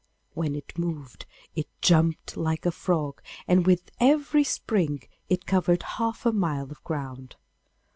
[0.33, 6.25] When it moved it jumped like a frog, and with every spring it covered half
[6.25, 7.35] a mile of ground.